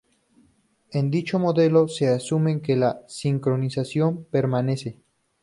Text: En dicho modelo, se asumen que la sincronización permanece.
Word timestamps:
En 0.93 1.11
dicho 1.11 1.37
modelo, 1.37 1.87
se 1.87 2.07
asumen 2.07 2.59
que 2.61 2.75
la 2.75 3.01
sincronización 3.07 4.25
permanece. 4.25 4.99